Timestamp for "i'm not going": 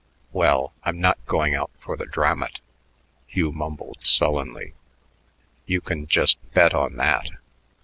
0.83-1.53